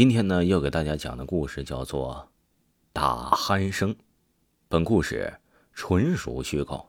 [0.00, 2.26] 今天呢，要给大家讲的故事叫做
[2.90, 3.94] 《打鼾声》。
[4.66, 5.30] 本故事
[5.74, 6.88] 纯属虚构。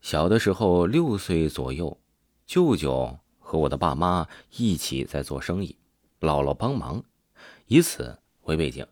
[0.00, 2.00] 小的时候，六岁左右，
[2.46, 4.26] 舅舅和我的爸妈
[4.56, 5.76] 一起在做生意，
[6.20, 7.04] 姥姥帮忙，
[7.66, 8.86] 以此为背景。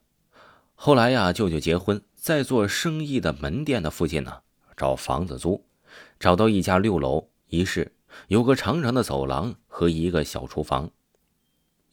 [0.75, 4.43] 后来呀，舅舅结婚，在做生意的门店的附近呢，
[4.77, 5.65] 找房子租，
[6.21, 7.95] 找到一家六楼一室，
[8.29, 10.91] 有个长长的走廊和一个小厨房。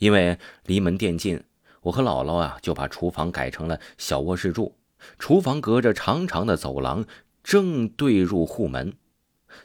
[0.01, 1.43] 因为离门店近，
[1.81, 4.75] 我和姥姥啊就把厨房改成了小卧室住。
[5.19, 7.05] 厨房隔着长长的走廊，
[7.43, 8.93] 正对入户门。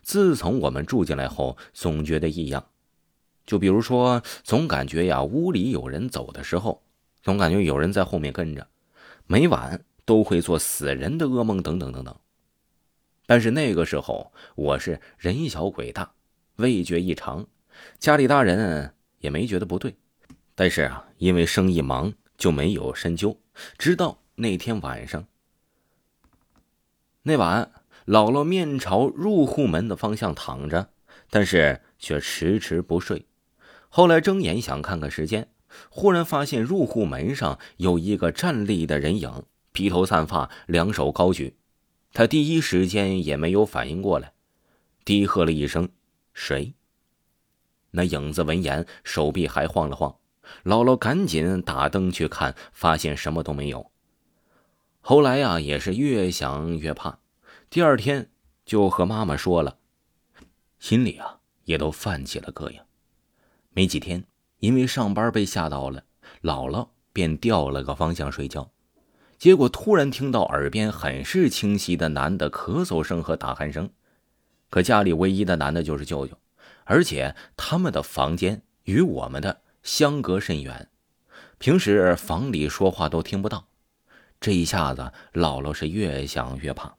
[0.02, 2.66] 自从我们住进来后，总觉得异样。
[3.46, 6.82] 就比如说，总感觉呀，屋里有人走的时候，
[7.22, 8.68] 总感觉有人在后面跟着，
[9.26, 12.14] 每晚都会做死人的噩梦，等等等等。
[13.24, 16.12] 但是那个时候，我是人小鬼大，
[16.56, 17.46] 味觉异常，
[17.98, 19.96] 家里大人也没觉得不对。
[20.56, 23.38] 但是啊，因为生意忙，就没有深究。
[23.78, 25.28] 直到那天晚上，
[27.22, 27.70] 那晚
[28.06, 30.90] 姥姥面朝入户门的方向躺着，
[31.28, 33.26] 但是却迟迟不睡。
[33.88, 35.48] 后来睁眼想看看时间，
[35.90, 41.56] 忽然发现入户门上有一个站立的人影，披头散发，两手高举。
[42.14, 44.32] 他第一时间也没有反应过来，
[45.04, 45.90] 低喝了一声
[46.32, 46.72] ：“谁？”
[47.92, 50.16] 那影子闻言，手臂还晃了晃。
[50.64, 53.90] 姥姥赶紧打灯去看，发现什么都没有。
[55.00, 57.18] 后来呀，也是越想越怕，
[57.70, 58.30] 第二天
[58.64, 59.78] 就和妈妈说了，
[60.78, 62.80] 心里啊也都泛起了膈应。
[63.70, 64.24] 没几天，
[64.58, 66.02] 因为上班被吓到了，
[66.42, 68.70] 姥姥便调了个方向睡觉，
[69.38, 73.88] 结果突然听到耳边很是清晰的男的咳嗽声和打鼾声。
[74.70, 76.36] 可家里唯一的男的就是舅舅，
[76.84, 79.60] 而且他们的房间与我们的。
[79.86, 80.90] 相隔甚远，
[81.58, 83.68] 平时房里说话都听不到。
[84.40, 86.92] 这一下子，姥姥是越想越怕。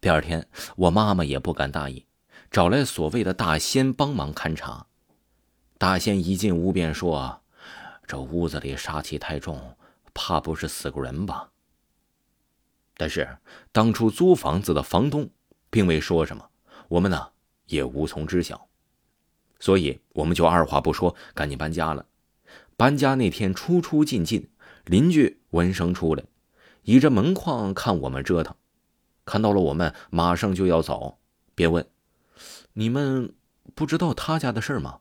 [0.00, 2.06] 第二天，我妈妈也不敢大意，
[2.50, 4.86] 找来所谓的大仙帮忙勘察。
[5.76, 7.42] 大仙一进屋便说
[8.08, 9.76] ：“这屋子里杀气太重，
[10.14, 11.50] 怕不是死过人吧？”
[12.96, 13.36] 但是
[13.70, 15.28] 当初租房子的房东
[15.68, 16.48] 并未说什么，
[16.88, 17.28] 我们呢
[17.66, 18.67] 也无从知晓。
[19.58, 22.06] 所以我们就二话不说，赶紧搬家了。
[22.76, 24.48] 搬家那天出出进进，
[24.84, 26.24] 邻居闻声出来，
[26.82, 28.54] 倚着门框看我们折腾，
[29.24, 31.18] 看到了我们马上就要走，
[31.54, 31.84] 便问
[32.74, 33.34] ：“你们
[33.74, 35.00] 不知道他家的事吗？”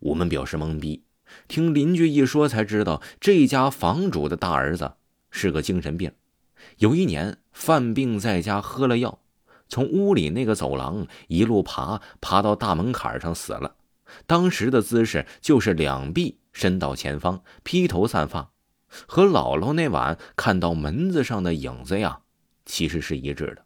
[0.00, 1.04] 我们表示懵逼。
[1.48, 4.92] 听邻居一说，才知道这家房主的大儿子
[5.30, 6.12] 是个精神病，
[6.78, 9.18] 有一年犯病在家喝了药，
[9.68, 13.74] 从屋里那个走廊一路爬，爬到大门槛上死了。
[14.26, 18.52] 当时的姿势就是两臂伸到前方，披头散发，
[18.88, 22.20] 和姥姥那晚看到门子上的影子呀，
[22.64, 23.64] 其实是一致的。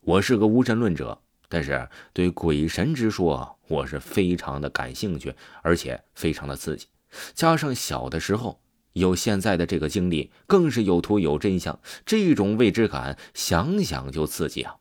[0.00, 6.88] 我是个无神论者，但是对鬼神之说，我是非常的感兴趣，而且非常的刺激。
[7.34, 8.60] 加上小的时候
[8.94, 14.76] 有现在的这个经历，更是有图有真相，这种未知感想想就刺激啊！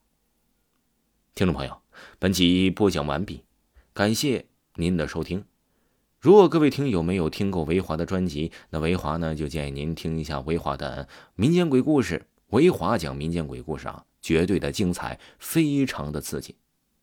[1.35, 1.81] 听众朋友，
[2.17, 3.43] 本集播讲完毕。
[3.93, 5.43] 感谢您的收听。
[6.17, 12.25] 如果各位听友没有听过维华的专辑，那维华呢就建议您听一下维华的民间鬼故事。
[12.51, 16.55] 维华讲民间鬼故事啊，绝对的精彩，非常的刺激。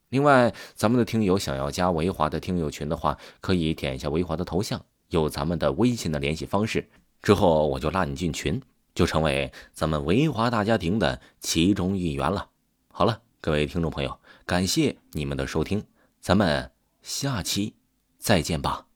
[0.09, 6.88] 另外，咱们的听友想要加维华的听友群的话，可以点一下维华的头像，有咱们的微信的联系方式，
[7.21, 8.62] 之后我就拉你进群，
[8.94, 12.48] 就成为咱们维华大家庭的其中一员了。
[12.91, 15.84] 好了，各位听众朋友，感谢你们的收听，
[16.22, 16.78] 咱们。
[17.03, 17.75] 下期
[18.19, 18.88] 再见吧。